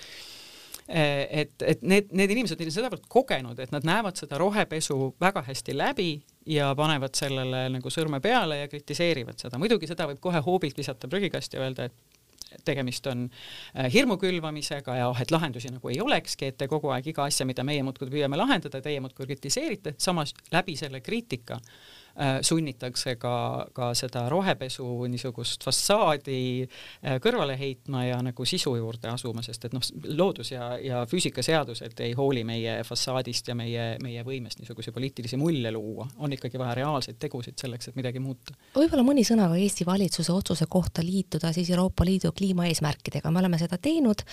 [0.87, 5.73] et, et need, need inimesed on sedavõrd kogenud, et nad näevad seda rohepesu väga hästi
[5.73, 6.09] läbi
[6.45, 9.57] ja panevad sellele nagu sõrme peale ja kritiseerivad seda.
[9.61, 12.14] muidugi seda võib kohe hoobilt visata prügikasti ja öelda, et
[12.65, 16.93] tegemist on äh, hirmu külvamisega ja oh, et lahendusi nagu ei olekski, et te kogu
[16.95, 21.59] aeg iga asja, mida meie muudkui püüame lahendada, teie muudkui kritiseerite, samas läbi selle kriitika
[21.59, 21.94] äh,
[22.41, 29.43] sunnitakse ka, ka seda rohepesu niisugust fassaadi äh, kõrvale heitma ja nagu sisu juurde asuma,
[29.45, 29.83] sest et noh,
[30.15, 35.71] loodus ja, ja füüsikaseadused ei hooli meie fassaadist ja meie, meie võimest niisuguseid poliitilisi mulje
[35.75, 38.55] luua, on ikkagi vaja reaalseid tegusid selleks, et midagi muuta.
[38.77, 43.59] võib-olla mõni sõna ka Eesti valitsuse otsuse kohta liituda siis Euroopa Liidu kliimaeesmärkidega, me oleme
[43.59, 44.23] seda teinud,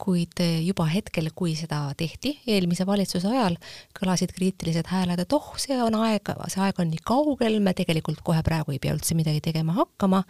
[0.00, 3.56] kuid juba hetkel, kui seda tehti eelmise valitsuse ajal,
[3.96, 8.22] kõlasid kriitilised hääled, et oh, see on aeg, see aeg on nii kaugel, me tegelikult
[8.26, 10.22] kohe praegu ei pea üldse midagi tegema hakkama.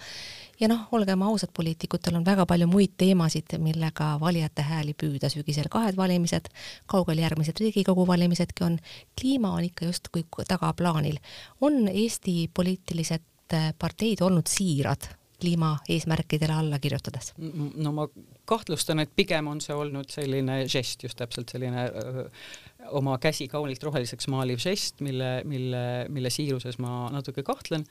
[0.61, 5.69] ja noh, olgem ausad, poliitikutel on väga palju muid teemasid, millega valijate hääli püüda, sügisel
[5.73, 6.49] kahed valimised,
[6.87, 8.79] kaugel järgmised Riigikogu valimisedki on,
[9.21, 11.21] kliima on ikka justkui tagaplaanil.
[11.61, 15.07] on Eesti poliitilised parteid olnud siirad
[15.41, 17.33] kliimaeesmärkidele alla kirjutades?
[17.75, 18.07] no ma
[18.49, 22.27] kahtlustan, et pigem on see olnud selline žest, just täpselt selline öö,
[22.97, 27.85] oma käsi kaunilt roheliseks maaliv žest, mille, mille, mille siiruses ma natuke kahtlen.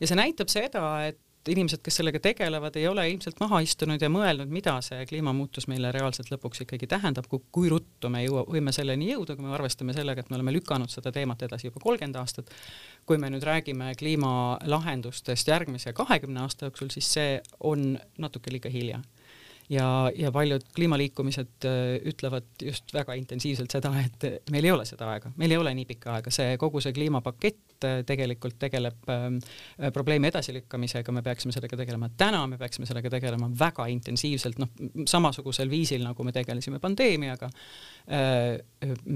[0.00, 4.10] ja see näitab seda, et inimesed, kes sellega tegelevad, ei ole ilmselt maha istunud ja
[4.12, 8.74] mõelnud, mida see kliimamuutus meile reaalselt lõpuks ikkagi tähendab, kui, kui ruttu me jõua, võime
[8.76, 12.20] selleni jõuda, kui me arvestame sellega, et me oleme lükanud seda teemat edasi juba kolmkümmend
[12.20, 12.52] aastat.
[13.06, 19.00] kui me nüüd räägime kliimalahendustest järgmise kahekümne aasta jooksul, siis see on natuke liiga hilja
[19.70, 25.08] ja, ja paljud kliimaliikumised äh, ütlevad just väga intensiivselt seda, et meil ei ole seda
[25.14, 29.38] aega, meil ei ole nii pikka aega, see kogu see kliimapakett äh, tegelikult tegeleb ähm,
[29.78, 32.10] äh, probleemi edasilükkamisega, me peaksime sellega tegelema.
[32.16, 34.70] Täna, me peaksime sellega tegelema väga intensiivselt, noh,
[35.08, 37.50] samasugusel viisil, nagu me tegelesime pandeemiaga.
[38.10, 38.60] Äh,,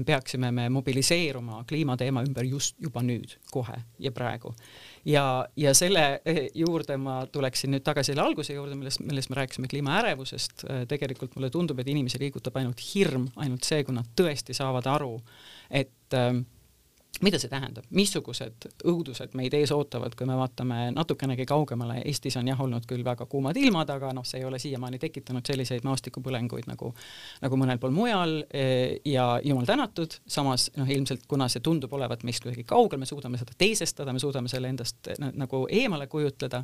[0.05, 4.53] peaksime me mobiliseeruma kliimateema ümber just juba nüüd, kohe ja praegu.
[5.05, 6.21] Ja, ja selle
[6.57, 10.65] juurde ma tuleksin nüüd tagasi selle alguse juurde, millest, millest me rääkisime kliimaärevusest.
[10.89, 15.13] Tegelikult mulle tundub, et inimesi liigutab ainult hirm, ainult see, kui nad tõesti saavad aru,
[15.69, 16.33] et äh,
[17.23, 22.49] mida see tähendab, missugused õudused meid ees ootavad, kui me vaatame natukenegi kaugemale, Eestis on
[22.49, 26.67] jah olnud küll väga kuumad ilmad, aga noh, see ei ole siiamaani tekitanud selliseid maastikupõlenguid
[26.69, 26.91] nagu,
[27.43, 32.25] nagu mõnel pool mujal eh, ja jumal tänatud, samas noh, ilmselt kuna see tundub olevat
[32.27, 36.63] meist kuidagi kaugel, me suudame seda teisestada, me suudame selle endast nagu eemale kujutleda,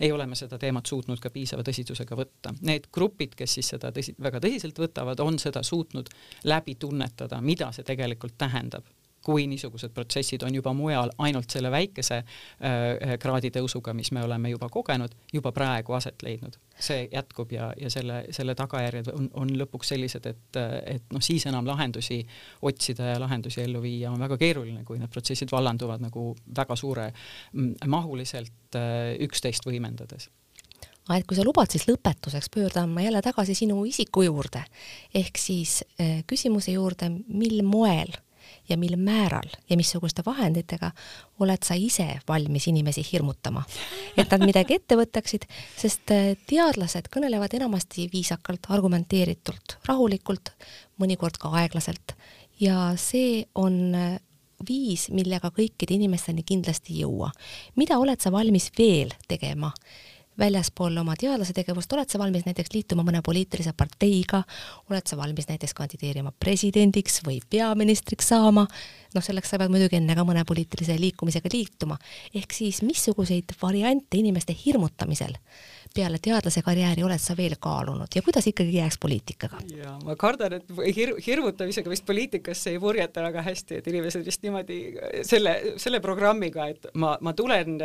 [0.00, 2.52] ei ole me seda teemat suutnud ka piisava tõsidusega võtta.
[2.66, 6.12] Need grupid, kes siis seda tõsi, väga tõsiselt võtavad, on seda suutnud
[6.44, 8.84] läbi tunnetada, mida see tegelikult tähendab
[9.26, 14.52] kui niisugused protsessid on juba mujal ainult selle väikese äh, kraadi tõusuga, mis me oleme
[14.52, 16.58] juba kogenud, juba praegu aset leidnud.
[16.76, 20.58] see jätkub ja, ja selle, selle tagajärjed on, on lõpuks sellised, et,
[20.92, 22.20] et noh, siis enam lahendusi
[22.68, 27.06] otsida ja lahendusi ellu viia on väga keeruline, kui need protsessid vallanduvad nagu väga suure
[27.86, 30.28] mahuliselt äh, üksteist võimendades
[31.06, 34.62] aga et kui sa lubad, siis lõpetuseks pöördan ma jälle tagasi sinu isiku juurde,
[35.14, 38.10] ehk siis äh, küsimuse juurde, mil moel
[38.68, 40.90] ja mil määral ja missuguste vahenditega
[41.40, 43.64] oled sa ise valmis inimesi hirmutama,
[44.16, 50.52] et nad midagi ette võtaksid, sest äh, teadlased kõnelevad enamasti viisakalt, argumenteeritult, rahulikult,
[51.02, 52.16] mõnikord ka aeglaselt.
[52.60, 54.18] Ja see on äh,
[54.68, 57.30] viis, millega kõikide inimesteni kindlasti ei jõua.
[57.76, 59.72] mida oled sa valmis veel tegema
[60.38, 64.42] väljaspool oma teadlase tegevust, oled sa valmis näiteks liituma mõne poliitilise parteiga,
[64.90, 68.66] oled sa valmis näiteks kandideerima presidendiks või peaministriks saama,
[69.14, 71.98] noh, selleks sa pead muidugi enne ka mõne poliitilise liikumisega liituma.
[72.34, 75.36] ehk siis missuguseid variante inimeste hirmutamisel
[75.96, 79.60] peale teadlase karjääri oled sa veel kaalunud ja kuidas ikkagi jääks poliitikaga?
[79.72, 84.44] ja ma kardan, et hir hirmutamisega vist poliitikasse ei purjeta väga hästi, et inimesed vist
[84.44, 84.78] niimoodi
[85.26, 87.78] selle, selle programmiga, et ma, ma tulen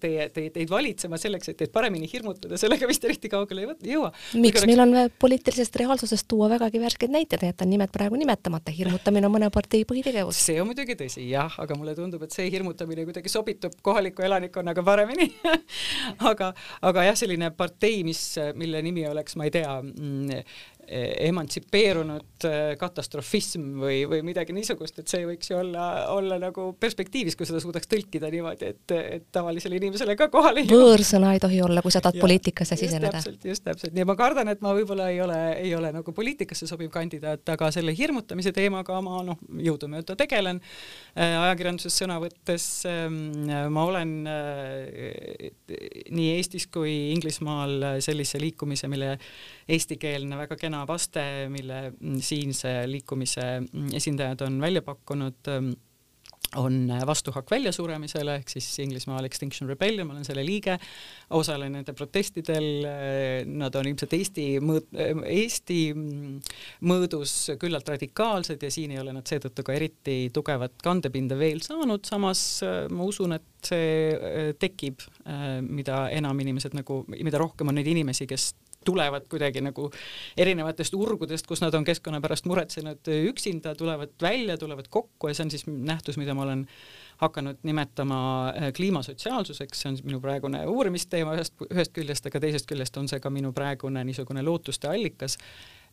[0.00, 4.12] teie, teie, teid valitsema selleks, et teid paremini hirmutada, sellega vist eriti kaugele ei jõua.
[4.34, 4.68] miks, oleks...
[4.70, 9.50] meil on poliitilisest reaalsusest tuua vägagi värskeid näiteid, jätan nimed praegu nimetamata, hirmutamine on mõne
[9.54, 10.40] partei põhitegevus.
[10.48, 14.84] see on muidugi tõsi jah, aga mulle tundub, et see hirmutamine kuidagi sobitub kohaliku elanikkonnaga
[14.86, 15.30] paremini
[16.30, 16.52] aga,
[16.82, 18.20] aga jah, selline partei, mis,
[18.58, 20.42] mille nimi oleks, ma ei tea, mm,
[21.28, 22.46] emantsipeerunud
[22.78, 27.60] katastrofism või, või midagi niisugust, et see võiks ju olla, olla nagu perspektiivis, kui seda
[27.62, 30.90] suudaks tõlkida niimoodi, et, et tavalisele inimesele ka kohale ei jõua.
[30.90, 33.22] võõrsõna ei tohi olla, kui sa tahad poliitikasse siseneda.
[33.44, 36.92] just täpselt, nii ma kardan, et ma võib-olla ei ole, ei ole nagu poliitikasse sobiv
[36.94, 40.60] kandidaat, aga selle hirmutamise teemaga ma noh, jõudumööda tegelen
[41.14, 42.66] ajakirjanduses sõna võttes.
[42.88, 44.14] Ähm, ma olen
[46.14, 49.14] nii Eestis kui Inglismaal sellise liikumise, mille
[49.68, 53.48] eestikeelne väga kena vaste, mille siinse liikumise
[53.96, 55.54] esindajad on välja pakkunud
[56.56, 60.76] on vastuhakk väljasuremisele ehk siis Inglismaal Extinction Rebellion, ma olen selle liige,
[61.34, 62.86] osalen nende protestidel,
[63.50, 64.90] nad on ilmselt Eesti mõõt-,
[65.30, 65.78] Eesti
[66.86, 72.04] mõõdus küllalt radikaalsed ja siin ei ole nad seetõttu ka eriti tugevat kandepinda veel saanud,
[72.06, 72.44] samas
[72.92, 75.02] ma usun, et see tekib,
[75.64, 78.52] mida enam inimesed nagu, mida rohkem on neid inimesi, kes
[78.84, 79.90] tulevad kuidagi nagu
[80.36, 85.46] erinevatest urgudest, kus nad on keskkonna pärast muretsenud üksinda, tulevad välja, tulevad kokku ja see
[85.46, 86.66] on siis nähtus, mida ma olen
[87.22, 88.18] hakanud nimetama
[88.48, 93.22] äh, kliimasotsiaalsuseks, see on minu praegune uurimisteema ühest, ühest küljest, aga teisest küljest on see
[93.22, 95.38] ka minu praegune niisugune lootuste allikas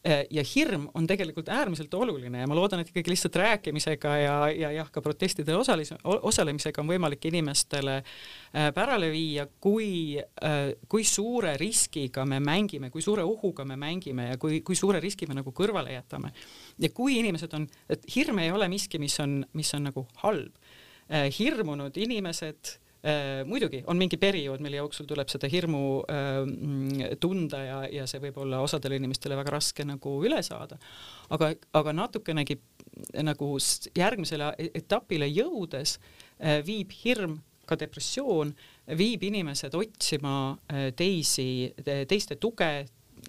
[0.05, 4.71] ja hirm on tegelikult äärmiselt oluline ja ma loodan, et ikkagi lihtsalt rääkimisega ja, ja
[4.73, 11.53] jah, ka protestidel osalis-, osalemisega on võimalik inimestele äh, pärale viia, kui, äh, kui suure
[11.61, 15.53] riskiga me mängime, kui suure ohuga me mängime ja kui, kui suure riski me nagu
[15.53, 16.33] kõrvale jätame.
[16.81, 20.55] ja kui inimesed on, et hirm ei ole miski, mis on, mis on nagu halb.
[21.11, 22.90] hirmunud inimesed Äh,
[23.49, 28.37] muidugi on mingi periood, mille jooksul tuleb seda hirmu äh, tunda ja, ja see võib
[28.43, 30.77] olla osadele inimestele väga raske nagu üle saada.
[31.29, 32.59] aga, aga natukenegi
[33.25, 33.55] nagu
[33.97, 37.39] järgmisele e-, etapile jõudes äh, viib hirm
[37.71, 38.51] ka depressioon,
[38.99, 42.71] viib inimesed otsima äh, teisi, teiste tuge,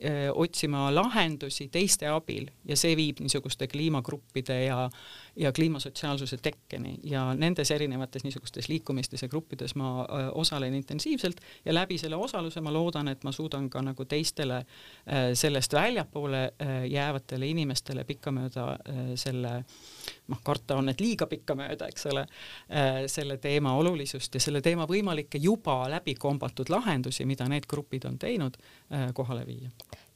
[0.02, 4.86] äh, otsima lahendusi teiste abil ja see viib niisuguste kliimagruppide ja
[5.36, 6.98] ja kliimasotsiaalsuse tekkeni.
[7.02, 12.60] Ja nendes erinevates niisugustes liikumistes ja gruppides ma öö, osalen intensiivselt ja läbi selle osaluse
[12.60, 18.66] ma loodan, et ma suudan ka nagu teistele öö, sellest väljapoole öö, jäävatele inimestele pikkamööda
[19.16, 19.52] selle
[20.28, 22.26] noh, karta on, et liiga pikkamööda, eks ole,
[23.06, 28.18] selle teema olulisust ja selle teema võimalikke juba läbi kombatud lahendusi, mida need grupid on
[28.18, 28.56] teinud,
[29.14, 29.70] kohale viia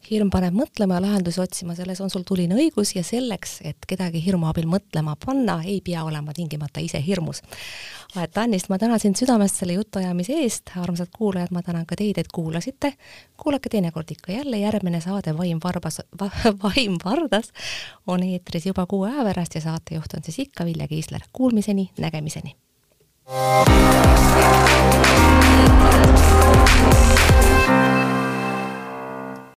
[0.07, 4.21] hirm paneb mõtlema ja lahendusi otsima, selles on sul tuline õigus ja selleks, et kedagi
[4.23, 7.43] hirmu abil mõtlema panna, ei pea olema tingimata ise hirmus.
[8.23, 12.19] et Annist, ma tänan sind südamest selle jutuajamise eest, armsad kuulajad, ma tänan ka teid,
[12.19, 12.93] et kuulasite.
[13.37, 16.31] kuulake teinekord ikka jälle, järgmine saade Vaim varbas va,,
[16.63, 17.53] Vaim vardas
[18.07, 21.21] on eetris juba kuu aja pärast ja saatejuht on siis ikka Vilja Kiisler.
[21.33, 22.57] Kuulmiseni, nägemiseni.